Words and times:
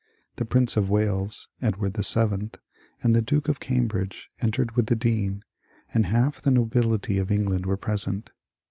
The 0.37 0.45
Prince 0.45 0.77
of 0.77 0.89
Wales 0.89 1.47
(Edward 1.61 1.95
VII) 1.95 2.49
and 3.03 3.13
the 3.13 3.21
Duke 3.21 3.47
of 3.47 3.59
Cambridge 3.59 4.31
entered 4.41 4.71
with 4.71 4.87
the 4.87 4.95
Dean, 4.95 5.43
and 5.93 6.07
half 6.07 6.41
the 6.41 6.49
*^ 6.49 6.53
nobility" 6.55 7.19
of 7.19 7.29
England 7.29 7.67
were 7.67 7.77
present. 7.77 8.31